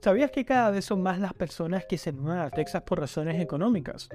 [0.00, 3.38] ¿Sabías que cada vez son más las personas que se mudan a Texas por razones
[3.38, 4.08] económicas?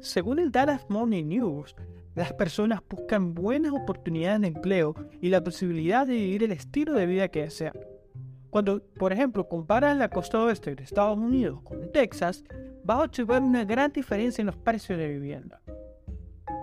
[0.00, 1.76] Según el Dallas Morning News,
[2.14, 7.04] las personas buscan buenas oportunidades de empleo y la posibilidad de vivir el estilo de
[7.04, 7.74] vida que desean.
[8.48, 12.42] Cuando, por ejemplo, comparas la costa oeste de Estados Unidos con Texas,
[12.82, 15.60] vas a observar una gran diferencia en los precios de vivienda.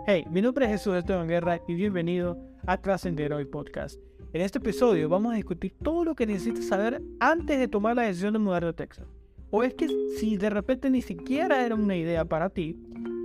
[0.08, 4.00] Hey, mi nombre es Jesús Esteban Guerra y bienvenido a Trascender Hoy Podcast.
[4.36, 8.02] En este episodio vamos a discutir todo lo que necesitas saber antes de tomar la
[8.02, 9.08] decisión de mudar a Texas.
[9.50, 9.88] O es que
[10.20, 12.78] si de repente ni siquiera era una idea para ti,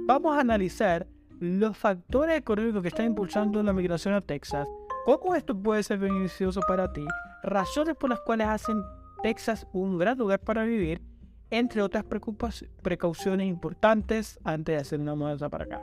[0.07, 1.09] vamos a analizar
[1.41, 4.69] los factores económicos que están impulsando la migración a Texas,
[5.05, 7.05] cómo esto puede ser beneficioso para ti,
[7.43, 8.81] razones por las cuales hacen
[9.25, 11.03] Texas un gran lugar para vivir,
[11.51, 15.83] entre otras precauciones importantes antes de hacer una mudanza para acá.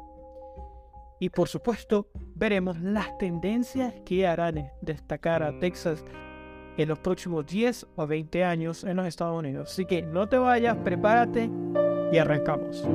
[1.19, 6.03] Y por supuesto, veremos las tendencias que harán destacar a Texas
[6.77, 9.71] en los próximos 10 o 20 años en los Estados Unidos.
[9.71, 11.49] Así que no te vayas, prepárate
[12.11, 12.87] y arrancamos.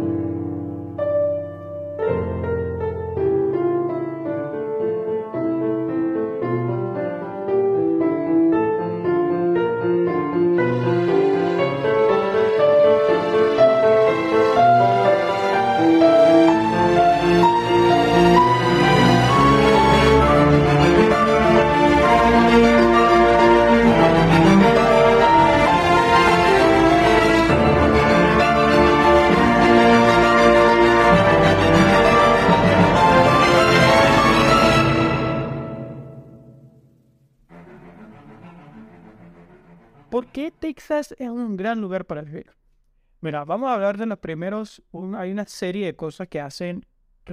[43.23, 44.83] Mira, vamos a hablar de los primeros.
[45.17, 46.85] hay una serie de cosas que hacen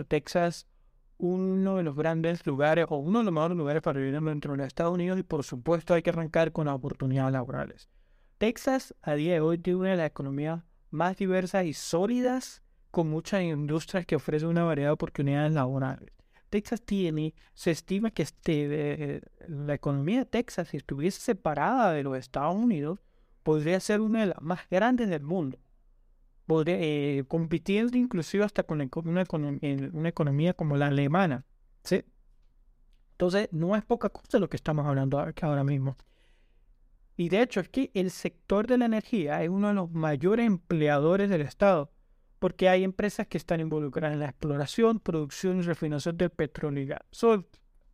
[0.08, 0.68] Texas
[1.18, 4.60] uno de los grandes lugares o uno de los mejores lugares para vivir dentro de
[4.60, 7.90] los Estados Unidos y por supuesto hay que arrancar con las oportunidades laborales.
[8.38, 13.10] Texas a día de hoy tiene una de las economías más diversas y sólidas con
[13.10, 16.12] muchas industrias que ofrecen una variedad de oportunidades laborales.
[16.52, 22.16] Texas tiene, se estima que este, la economía de Texas, si estuviese separada de los
[22.16, 23.00] Estados Unidos,
[23.42, 25.58] podría ser una de las más grandes del mundo.
[26.50, 31.46] Podría, eh, compitiendo inclusive hasta con una, economía como la alemana.
[31.84, 32.04] ¿sí?
[33.12, 35.96] Entonces, no es poca cosa lo que estamos hablando ahora mismo.
[37.16, 40.48] Y de hecho es que el sector de la energía es uno de los mayores
[40.48, 41.92] empleadores del Estado
[42.40, 46.88] porque hay empresas que están involucradas en la exploración, producción y refinación del petróleo y
[46.88, 47.02] gas.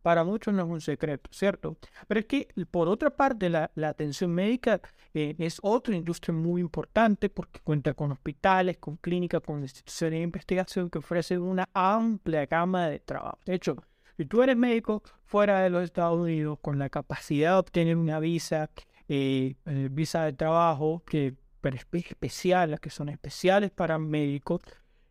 [0.06, 1.76] Para muchos no es un secreto, ¿cierto?
[2.06, 4.80] Pero es que por otra parte la, atención médica
[5.12, 10.22] eh, es otra industria muy importante porque cuenta con hospitales, con clínicas, con instituciones de
[10.22, 13.40] investigación que ofrecen una amplia gama de trabajo.
[13.44, 13.82] De hecho,
[14.16, 18.20] si tú eres médico fuera de los Estados Unidos con la capacidad de obtener una
[18.20, 18.70] visa,
[19.08, 21.34] eh, eh, visa de trabajo que
[21.64, 24.60] especiales, que son especiales para médicos.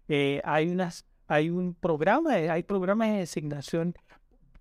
[0.07, 3.93] Hay, unas, hay un programa, hay programas de designación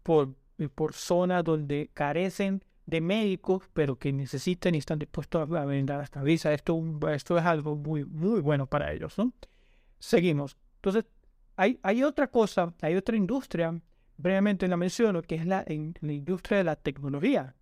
[0.05, 5.65] por, eh, por zonas donde carecen de médicos, pero que necesitan y están dispuestos a
[5.65, 6.53] vender esta visa.
[6.53, 6.81] Esto,
[7.13, 9.19] esto es algo muy, muy bueno para ellos.
[9.19, 9.33] ¿no?
[9.99, 10.57] Seguimos.
[10.77, 11.07] Entonces,
[11.57, 13.81] hay, hay otra cosa, hay otra industria,
[14.17, 17.55] brevemente la menciono, que es la, la industria de la tecnología.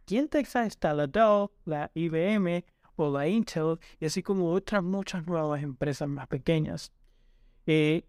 [0.00, 2.64] Aquí en Texas está la Dell, la IBM,
[2.96, 6.92] o la Intel, y así como otras muchas nuevas empresas más pequeñas.
[7.66, 8.04] Eh,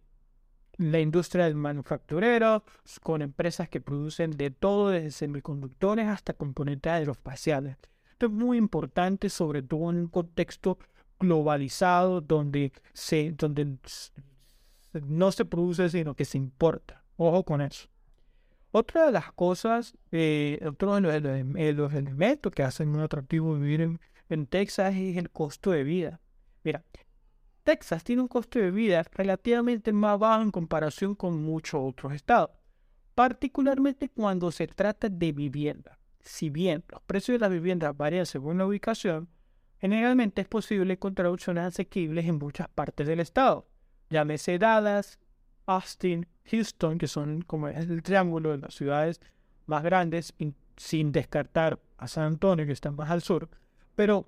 [0.78, 2.64] la industria del manufacturero,
[3.02, 7.78] con empresas que producen de todo, desde semiconductores hasta componentes aeroespaciales.
[8.12, 10.78] Esto es muy importante, sobre todo en un contexto
[11.20, 13.78] globalizado donde, se, donde
[15.08, 17.04] no se produce, sino que se importa.
[17.18, 17.88] Ojo con eso.
[18.72, 23.54] Otra de las cosas, eh, otro de los, de los, elementos que hacen muy atractivo
[23.54, 26.20] vivir en Texas es el costo de vida.
[26.64, 26.84] Mira,
[27.64, 32.52] Texas tiene un costo de vida relativamente más bajo en comparación con muchos otros estados,
[33.16, 35.98] particularmente cuando se trata de vivienda.
[36.20, 39.30] Si bien los precios de las viviendas varían según la ubicación,
[39.80, 43.68] generalmente es posible encontrar opciones asequibles en muchas partes del estado,
[44.10, 45.20] llámese Dallas,
[45.66, 49.22] Austin, Houston, que son como el triángulo de las ciudades
[49.66, 50.34] más grandes,
[50.76, 53.50] sin descartar a San Antonio, que está más al sur,
[53.96, 54.28] pero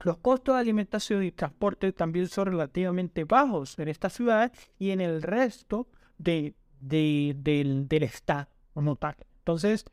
[0.00, 5.00] los costos de alimentación y transporte también son relativamente bajos en esta ciudad y en
[5.00, 9.16] el resto de, del, estado como tal.
[9.38, 9.84] Entonces,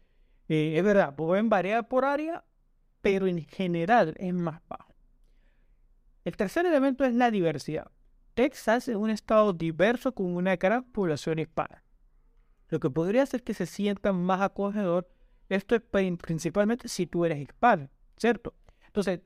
[0.48, 2.44] eh, es verdad, pueden variar por área,
[3.02, 4.94] pero en general es más bajo.
[6.24, 7.92] El tercer elemento es la diversidad.
[8.34, 11.84] Texas es un estado diverso con una gran población hispana.
[12.68, 15.07] Lo que podría hacer que se sienta más acogedor,
[15.50, 18.56] esto es principalmente si tú eres hispano, ¿cierto?
[18.88, 19.22] Entonces,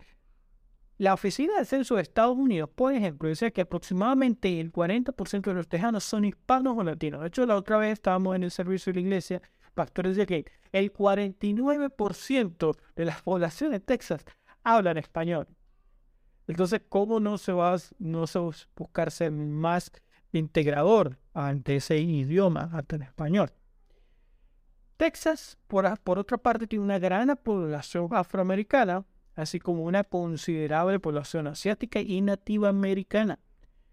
[1.00, 5.54] La Oficina de Censo de Estados Unidos, por ejemplo, dice que aproximadamente el 40% de
[5.54, 7.22] los tejanos son hispanos o latinos.
[7.22, 9.42] De hecho, la otra vez estábamos en el servicio de la iglesia,
[9.74, 14.26] pastores de que el 49% de la población de Texas
[14.62, 15.48] hablan español.
[16.48, 19.94] Entonces, ¿cómo no se va, no se va a buscar ser más
[20.34, 23.54] integrador ante ese idioma, ante el español?
[24.98, 29.06] Texas, por, por otra parte, tiene una gran población afroamericana,
[29.40, 33.40] así como una considerable población asiática y nativa americana.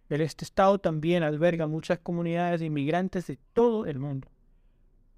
[0.08, 4.28] Este estado también alberga muchas comunidades de inmigrantes de todo el mundo.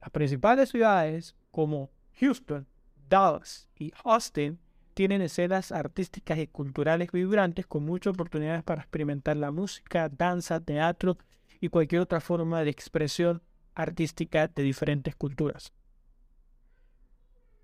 [0.01, 1.91] Las principales ciudades como
[2.21, 2.67] Houston,
[3.09, 4.59] Dallas y Austin
[4.95, 11.19] tienen escenas artísticas y culturales vibrantes con muchas oportunidades para experimentar la música, danza, teatro
[11.61, 13.43] y cualquier otra forma de expresión
[13.75, 15.73] artística de diferentes culturas.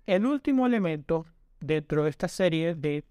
[0.05, 1.25] El último elemento
[1.59, 3.03] dentro de esta serie de,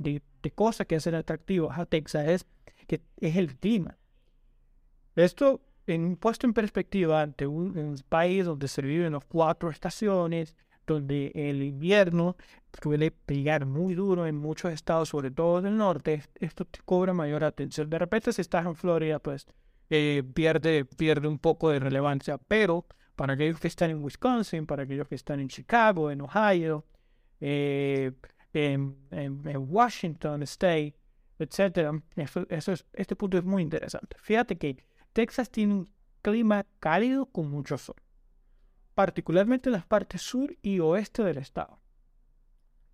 [0.55, 2.47] cosas que hacen atractivos a Texas es,
[2.87, 3.97] que es el clima.
[5.17, 10.57] Esto, en, puesto en perspectiva ante un, país donde se viven las cuatro estaciones,
[10.87, 12.37] donde el invierno
[12.83, 17.43] suele pegar muy duro en muchos estados, sobre todo del norte, esto te cobra mayor
[17.45, 17.89] atención.
[17.89, 19.47] De repente, si estás en Florida, pues
[19.91, 22.85] eh, pierde, pierde un poco de relevancia, pero
[23.17, 26.85] para aquellos que están en Wisconsin, para aquellos que están en Chicago, en Ohio,
[27.41, 28.13] eh,
[28.55, 28.97] en,
[29.69, 30.95] Washington State,
[31.39, 32.03] etc.
[32.17, 34.17] Eso, es, este punto es muy interesante.
[34.21, 35.91] Fíjate que Texas tiene un
[36.23, 37.97] clima cálido con mucho sol,
[38.95, 41.81] particularmente en las partes sur y oeste del estado.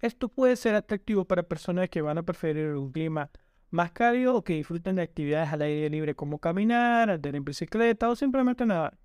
[0.00, 3.30] Esto puede ser atractivo para personas que van a preferir un clima
[3.68, 8.08] más cálido o que disfruten de actividades al aire libre como caminar, andar en bicicleta
[8.08, 8.98] o simplemente nadar.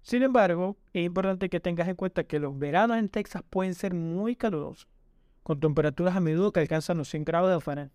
[0.00, 3.92] Sin embargo, es importante que tengas en cuenta que los veranos en Texas pueden ser
[3.94, 4.88] muy calurosos
[5.42, 7.90] con temperaturas a menudo que alcanzan los 100 grados de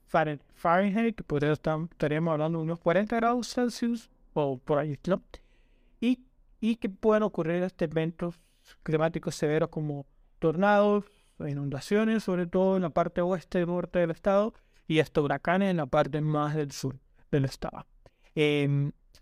[0.55, 5.21] Fahrenheit, que podría estar, estaríamos hablando de unos 40 grados Celsius o por ahí, ¿no?
[6.01, 6.19] Y,
[6.59, 8.39] y que pueden ocurrir este eventos
[8.83, 10.05] climáticos severos como
[10.39, 11.05] tornados,
[11.39, 14.53] inundaciones, sobre todo en la parte oeste y norte del estado,
[14.87, 16.99] y hasta huracanes en la parte más del sur
[17.31, 17.85] del estado,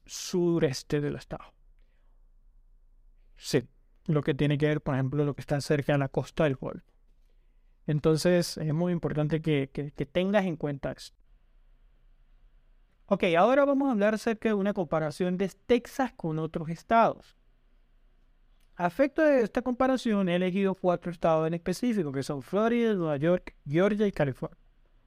[0.06, 1.54] sureste del estado.
[3.38, 3.64] Sí,
[4.06, 6.56] lo que tiene que ver, por ejemplo, lo que está cerca de la costa del
[6.56, 6.95] Golfo.
[7.88, 9.68] Entonces es muy importante que,
[10.12, 11.18] tengas en cuenta esto.
[13.08, 17.36] Ok, ahora vamos a hablar acerca de una comparación de Texas con otros estados.
[18.78, 23.18] A efecto de esta comparación, he elegido cuatro estados en específico, que son Florida, Nueva
[23.18, 24.58] York, Georgia y California.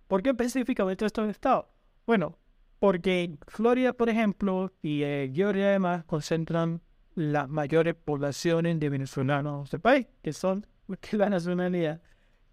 [0.06, 1.66] ¿Por qué específicamente estos estados?
[2.06, 2.38] Bueno,
[2.78, 5.00] porque Florida, por ejemplo, y
[5.34, 6.80] Georgia además concentran
[7.14, 10.66] las mayores poblaciones de venezolanos del país, que son
[11.12, 12.00] la nacionalidad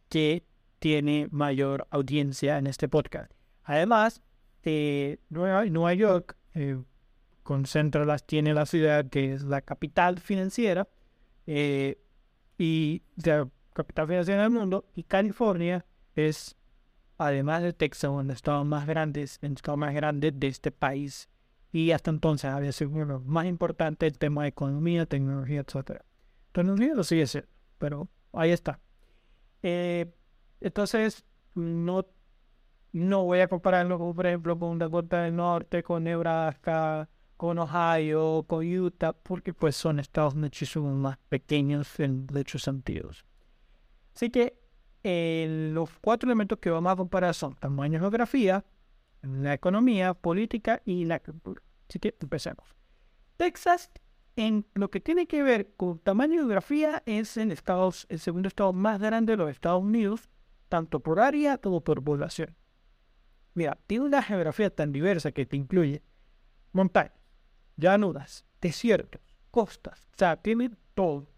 [0.09, 0.45] que
[0.79, 3.31] tiene mayor audiencia en este podcast.
[3.63, 4.21] Además,
[4.63, 6.77] eh, Nueva, York eh,
[7.43, 10.87] concentra las, tiene la ciudad que es la capital financiera
[11.47, 11.99] eh,
[12.57, 15.85] y la capital financiera del mundo y California
[16.15, 16.55] es
[17.17, 20.71] además de Texas uno de los estados más grandes, el estado más grande de este
[20.71, 21.29] país
[21.71, 26.01] y hasta entonces había sido más importante el tema de economía, tecnología, etc.
[26.51, 28.79] Tecnología lo sigue siendo, pero ahí está.
[29.67, 30.05] Eh,
[30.61, 31.25] entonces,
[31.55, 32.05] no,
[32.91, 38.63] no voy a compararlo, por ejemplo, con Dakota del Norte, con Nebraska, con Ohio, con
[38.63, 43.25] Utah, porque pues son estados muchísimo más pequeños en muchos sentidos.
[44.15, 44.55] Así que
[45.03, 48.63] eh, los cuatro elementos que vamos a comparar son tamaño, geografía,
[49.23, 51.63] la economía, política y la cultura.
[51.89, 52.75] Así que empecemos.
[53.35, 53.89] Texas
[54.35, 58.47] en lo que tiene que ver con tamaño y geografía, es el, Estados, el segundo
[58.47, 60.29] estado más grande de los Estados Unidos,
[60.67, 62.55] tanto por área como por población.
[63.53, 66.03] Mira, tiene una geografía tan diversa que te incluye
[66.73, 67.13] montañas,
[67.77, 71.29] llanuras, desiertos, costas, o sea, tiene todo.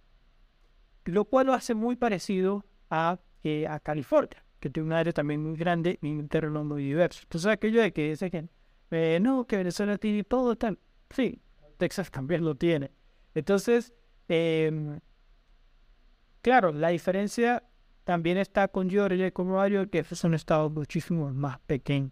[1.05, 5.55] Lo cual lo hace muy parecido a, eh, California, que tiene un área también muy
[5.55, 7.21] grande y un terreno muy diverso.
[7.23, 8.49] Entonces, aquello de que dice que
[8.89, 10.79] eh, no, que Venezuela tiene todo tal.
[11.11, 11.39] Sí,
[11.77, 12.91] Texas también lo tiene.
[13.33, 13.93] Entonces,
[14.27, 14.99] em,
[16.41, 17.63] claro, la diferencia
[18.03, 22.11] también está con Georgia y con York, que son estados muchísimo más pequeños.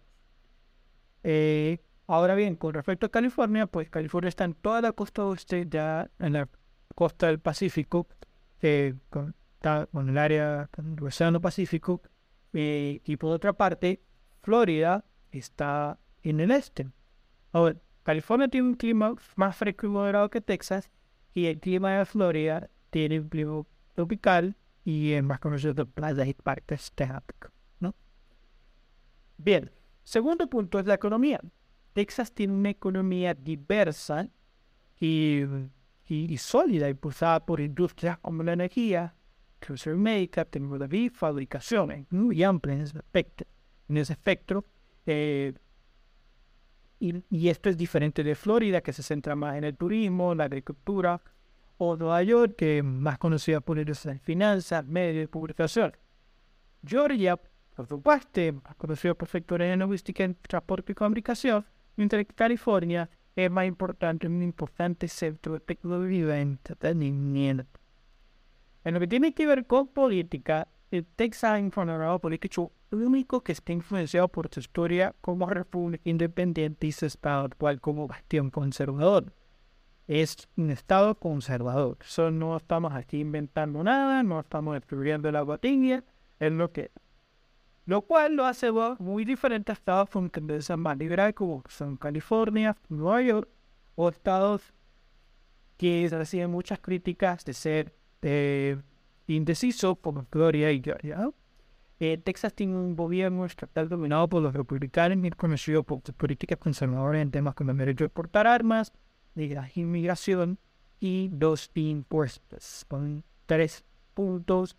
[1.22, 5.66] Eh, ahora bien, con respecto a California, pues California está en toda la costa oeste,
[5.68, 6.48] ya en la
[6.94, 8.06] costa del Pacífico,
[9.10, 9.34] con,
[9.90, 12.02] con, el área del Océano Pacífico,
[12.52, 14.00] eh, y por otra parte,
[14.42, 16.88] Florida está en el este.
[17.52, 20.88] Ahora, California tiene un clima más fresco y moderado que Texas
[21.34, 23.64] y el clima de Florida tiene un clima
[23.96, 27.50] tropical y es más conocido de playas y parques temáticos.
[27.80, 27.96] ¿no?
[29.36, 29.72] Bien,
[30.04, 31.40] segundo punto es la economía.
[31.94, 34.28] Texas tiene una economía diversa
[35.00, 35.40] y,
[36.06, 39.16] y, sólida, impulsada por industrias como la energía,
[39.60, 43.44] industria médica, tecnología y fabricación, muy amplia en ese aspecto.
[43.88, 44.64] En ese espectro.
[45.06, 45.54] Eh,
[46.98, 51.20] y, esto es diferente de Florida, que se centra más en el turismo, la agricultura,
[51.78, 55.94] o Nueva York, que es más conocida por las finanzas, medios y publicación.
[56.84, 57.38] Georgia,
[57.74, 63.10] por su parte, más conocida por sectores de logística, transporte y comunicación, mientras que California
[63.34, 67.78] es más importante, un importante centro de tecnología y entretenimiento.
[68.84, 70.68] En lo que tiene que ver con política,
[71.02, 77.06] Texas informará político único que está influenciado por su historia como república independiente y su
[77.06, 79.32] estado actual como bastión conservador.
[80.06, 81.98] Es un estado conservador.
[82.02, 86.04] So, no estamos aquí inventando nada, no estamos destruyendo la botella,
[86.38, 86.90] es lo que
[87.86, 92.76] lo cual lo hace muy diferente a estados con tendencia más liberal como son California,
[92.88, 93.48] Nueva York,
[93.94, 94.74] o estados
[95.76, 98.76] que reciben muchas críticas de ser eh,
[99.26, 101.30] indecisos como Florida y Georgia.
[101.98, 106.58] Eh, Texas tiene un gobierno estatal dominado por los republicanos y conocido por sus políticas
[106.58, 108.92] conservadoras en temas como el derecho a portar armas,
[109.34, 110.58] la inmigración
[111.00, 112.84] y los impuestos.
[112.88, 114.76] Con tres puntos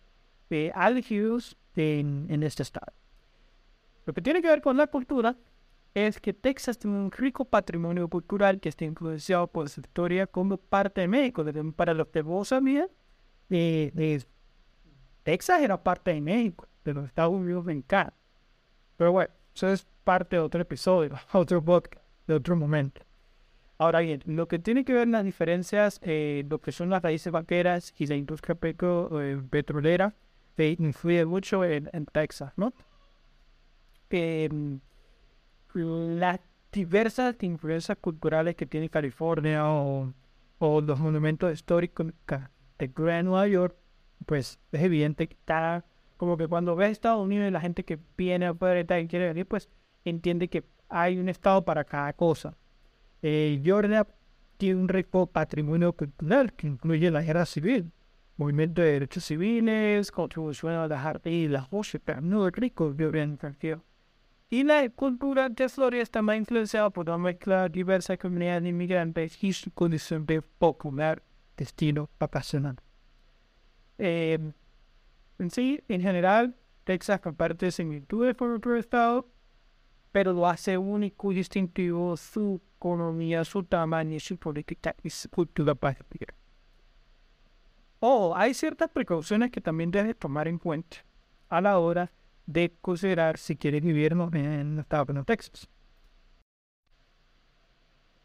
[0.50, 2.92] eh, álgidos en, en este estado.
[4.06, 5.36] Lo que tiene que ver con la cultura
[5.94, 10.56] es que Texas tiene un rico patrimonio cultural que está influenciado por su historia como
[10.56, 11.44] parte de México.
[11.74, 12.88] Para los que vos sabían,
[13.50, 14.22] eh,
[15.28, 18.14] Texas era parte de México de los Estados Unidos me encanta.
[18.96, 21.90] Pero bueno, eso es parte de otro episodio, otro book,
[22.26, 23.02] de otro momento.
[23.76, 27.30] Ahora bien, lo que tiene que ver las diferencias, eh, lo que son las raíces
[27.30, 30.14] vaqueras y la industria eh, petrolera,
[30.56, 32.72] que influye mucho en, Texas, ¿no?
[34.08, 34.80] Em,
[35.74, 36.40] las
[36.72, 40.10] diversas influencias culturales que tiene California o,
[40.58, 42.06] o los monumentos históricos
[42.78, 43.76] de Grand Nueva York,
[44.26, 45.84] pues es evidente que está
[46.18, 49.00] como que cuando ve a Estados Unidos y la gente que viene a poder estar
[49.00, 49.70] y quiere venir, pues
[50.04, 52.56] entiende que hay un Estado para cada cosa.
[53.22, 53.62] Eh,
[54.56, 57.92] tiene un rico patrimonio cultural que incluye la guerra civil,
[58.36, 63.38] movimiento de derechos civiles, contribución a las artes y las voces, pero no rico, bien
[64.50, 69.42] Y la cultura de Florida está más influenciada por una mezcla diversa comunidad de inmigrantes
[69.42, 71.22] y su condición de popular
[71.56, 72.76] destino vacacional.
[73.98, 74.38] Eh,
[75.38, 79.28] en sí, en general, Texas comparte similitudes con otro estado,
[80.12, 85.74] pero lo hace único y distintivo su economía, su tamaño, su política y su cultura
[85.74, 86.34] pacífica.
[88.00, 90.98] O hay ciertas precauciones que también debes tomar en cuenta
[91.48, 92.12] a la hora
[92.46, 95.68] de considerar si quieres vivir en el estado de Texas.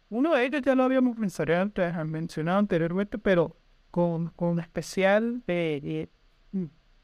[0.10, 3.58] Uno de ellos ya lo habíamos mencionado anteriormente, pero
[3.94, 6.10] con, con especial de,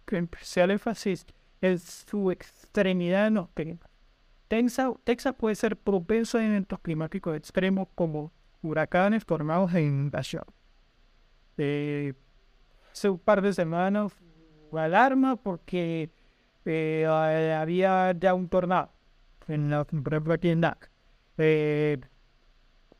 [0.07, 1.23] especial énfasis
[1.61, 3.87] en su extremidad en los climas.
[4.47, 8.31] Texas, Texas puede ser propenso a eventos climáticos extremos como
[8.63, 10.41] huracanes, tornados e inundación.
[11.57, 12.15] Eh,
[12.91, 14.11] hace un par de semanas
[14.73, 16.09] alarma porque
[16.65, 18.89] eh, había ya un tornado
[19.47, 20.35] en la, por ejemplo.
[21.37, 22.01] Eh,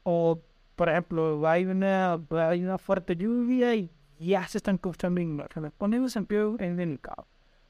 [0.03, 0.39] o
[0.79, 5.73] por ejemplo hay una, hay una fuerte lluvia y ya se están construyendo inmersiones.
[5.77, 7.27] Ponemos en pie en el caos.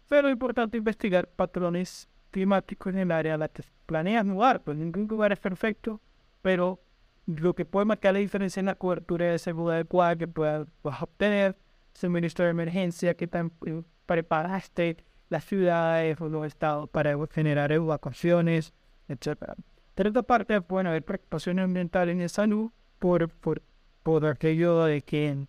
[0.08, 4.62] Pero es importante investigar patrones climáticos en el área en la que planeas mudar.
[4.62, 6.00] Pues ningún lugar es perfecto,
[6.44, 6.80] pero
[7.26, 11.58] lo que puede marcar la diferencia en la cobertura de seguridad adecuada que puedas, obtener,
[11.96, 14.98] suministro de emergencia, que tan eh, preparaste
[15.30, 18.72] las ciudades o los estados para generar evacuaciones,
[19.08, 19.56] etc.
[19.96, 22.70] De otra parte, pueden haber preocupaciones ambientales en salud
[23.00, 23.62] por, por,
[24.04, 25.48] por aquello de que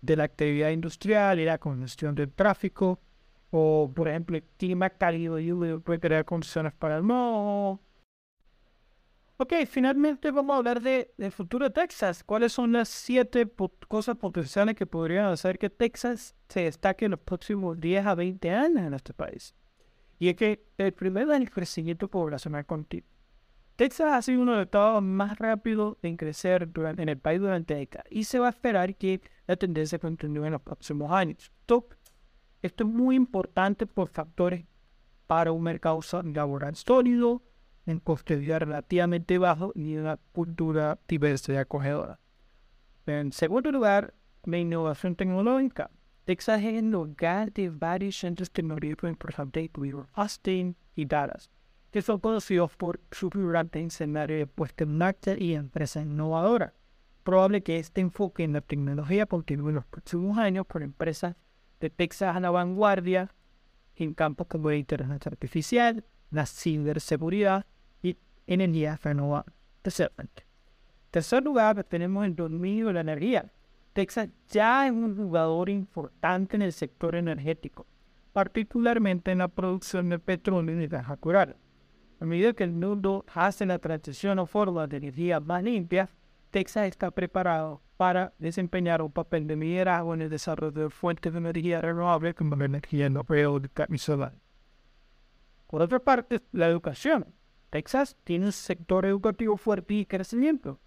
[0.00, 3.00] de la actividad industrial y la congestión del tráfico,
[3.50, 7.80] o por ejemplo el clima cálido y húmedo puede crear condiciones para el moho.
[9.40, 12.24] Ok, finalmente vamos a hablar de, del futuro de Texas.
[12.24, 13.48] ¿Cuáles son las siete
[13.86, 18.50] cosas potenciales que podrían hacer que Texas se destaque en los próximos 10 a 20
[18.50, 19.54] años en este país?
[20.18, 23.17] Y es que el primero es el crecimiento poblacional continuo.
[23.78, 27.76] Texas ha sido uno de los estados más rápidos en crecer en el país durante
[27.76, 31.52] décadas y se va a esperar que la tendencia continúe en los próximos años.
[32.60, 34.64] Esto es muy importante por factores
[35.28, 37.44] para un mercado laboral sólido,
[37.86, 42.18] en coste de vida relativamente bajo y una cultura diversa y acogedora.
[43.06, 45.92] En segundo lugar, la innovación tecnológica.
[46.24, 51.48] Texas es el lugar de varios centros tecnológicos importantes, incluidos Austin y Dallas
[51.90, 56.74] que son conocidos por su vibrante escenario de puesta en marcha y empresa innovadora.
[57.22, 61.36] Probable que este enfoque en la tecnología continúe en los próximos años por empresas
[61.80, 63.34] de Texas a la vanguardia
[63.96, 67.66] en campos como la inteligencia artificial, la ciberseguridad
[68.02, 68.16] y
[68.46, 69.52] energía renovable.
[71.10, 73.50] Tercer lugar, tenemos el dominio de la energía.
[73.92, 77.86] Texas ya es un jugador importante en el sector energético,
[78.32, 81.56] particularmente en la producción de petróleo y gas natural.
[82.20, 86.10] A medida que el mundo hace la transición a formas de energía más limpias,
[86.50, 91.38] Texas está preparado para desempeñar un papel de liderazgo en el desarrollo de fuentes de
[91.38, 94.34] energía renovable como la energía nuclear y solar.
[95.68, 97.26] Por otra parte, la educación.
[97.70, 100.80] Texas tiene un sector educativo fuerte y crecimiento.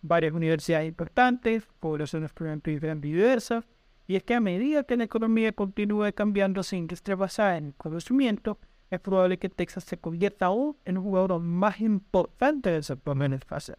[0.00, 3.64] Varias universidades importantes, poblaciones estudiantiles diversas,
[4.06, 7.74] y es que a medida que la economía continúe cambiando sin industria basada en el
[7.74, 8.58] conocimiento,
[8.90, 13.78] es probable que Texas se convierta aún en un jugador más importante del sector espacial.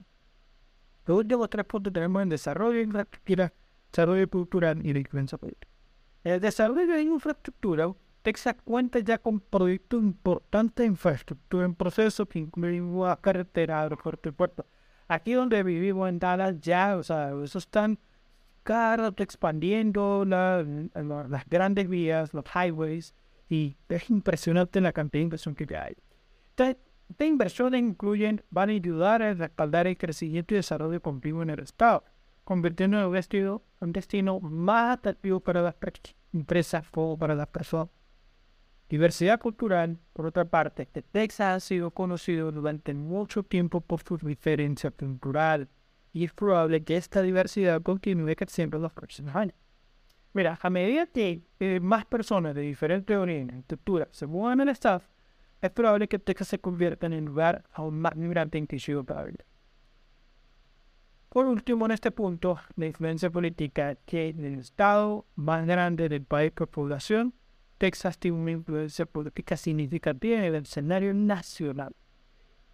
[1.05, 3.53] Los últimos tres puntos tenemos en desarrollo de infraestructura,
[3.91, 5.67] desarrollo cultural y defensa política.
[6.23, 12.25] En el desarrollo de infraestructura, Texas cuenta ya con proyectos importantes de infraestructura en proceso
[12.27, 14.65] que incluyen una carretera, aeropuerto y puerto.
[15.07, 17.97] Aquí donde vivimos en Dallas ya, o sea, eso están
[18.61, 23.15] cada expandiendo las grandes vías, los highways,
[23.49, 25.95] y es impresionante la cantidad de inversión que hay.
[26.51, 26.77] Estas
[27.19, 32.03] inversiones incluyen, van a ayudar a respaldar el crecimiento y desarrollo continuo en el Estado,
[32.43, 35.75] convirtiendo en un destino, un destino más atractivo para las
[36.31, 37.89] empresas como para las personas.
[38.87, 44.17] Diversidad cultural, por otra parte, que Texas ha sido conocido durante mucho tiempo por su
[44.17, 45.69] diferencia cultural
[46.11, 49.55] y es probable que esta diversidad continúe creciendo en los próximos años.
[50.33, 54.69] Mira, a medida que eh, más personas de diferentes orígenes y culturas se muevan al
[54.69, 55.01] Estado,
[55.61, 59.45] es probable que Texas se convierta en el lugar aún más vibrante e para vivir.
[61.29, 66.23] Por último, en este punto, la influencia política que en el estado más grande del
[66.23, 67.33] país por población,
[67.77, 71.95] Texas tiene una influencia política significativa en el escenario nacional.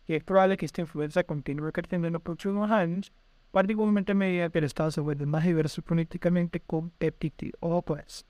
[0.08, 3.12] Y es probable que esta influencia continúe creciendo en los próximos años,
[3.56, 7.58] particularmente a medida que el estado se vuelve más diverso políticamente competitivo.
[7.62, 8.26] O pues,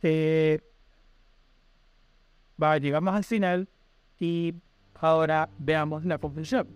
[0.00, 0.62] eh,
[2.60, 3.68] va, llegamos al final
[4.18, 4.54] y
[4.94, 6.66] ahora veamos la conclusión.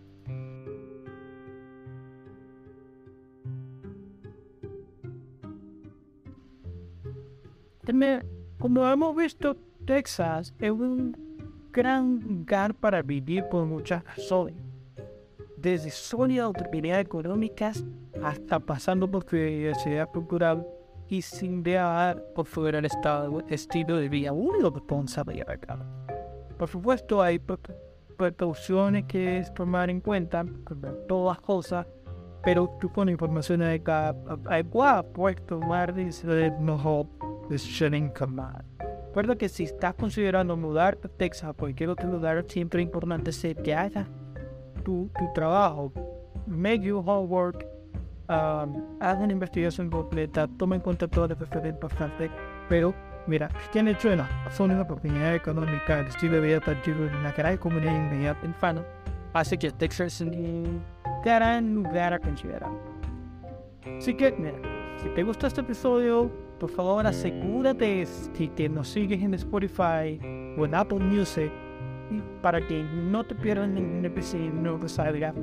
[8.58, 11.16] como hemos visto, Texas es un
[11.72, 14.63] gran lugar para vivir por muchas razones.
[15.64, 17.82] Desde sólidas oportunidades económicas
[18.22, 20.66] hasta pasando por diversidad cultural
[21.08, 25.78] y sin dejar por fuera el estado, estilo de vida único responsabilidad acá.
[26.58, 27.40] Por supuesto, hay
[28.18, 30.44] precauciones que es tomar en cuenta,
[31.08, 31.86] todas las cosas,
[32.42, 35.94] pero tú con información adecuada puedes tomar
[36.60, 37.06] mejor
[37.48, 38.66] decisión en camar.
[39.06, 43.32] Recuerda que si estás considerando mudar a Texas o cualquier otro lugar, siempre es importante
[43.32, 44.06] ser que hagas
[44.84, 45.92] tu, tu trabajo.
[46.46, 47.66] Make your homework,
[48.28, 52.30] um, haz una investigación completa, toma en cuenta todas las referencias importantes,
[52.68, 52.94] pero
[53.26, 54.10] mira, si han hecho
[54.50, 58.54] son una oportunidad económica, el estilo de vida partido de una gran comunidad inmediata en
[58.54, 58.82] Fano,
[59.32, 60.82] hace que Texas sea un
[61.24, 62.70] gran lugar a considerar.
[63.98, 64.58] Así que, mira,
[65.02, 70.18] si te gustó este episodio, por favor asegúrate si que nos sigues en Spotify
[70.56, 71.50] o en Apple Music
[72.42, 75.34] para que no te pierdas ningún episodio nuevo que salga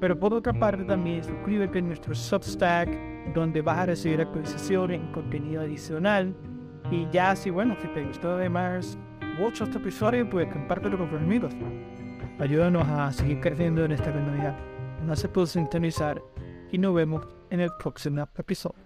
[0.00, 2.88] pero por otra parte también suscríbete a nuestro Substack,
[3.34, 6.34] donde vas a recibir actualizaciones contenido adicional.
[6.90, 8.98] Y ya si bueno, si te gustó además
[9.38, 11.54] mucho este episodio, pues compártelo con tus amigos.
[12.38, 14.56] Ayúdanos a seguir creciendo en esta comunidad.
[15.04, 16.20] No se puede sintonizar
[16.70, 18.85] y nos vemos en el próximo episodio.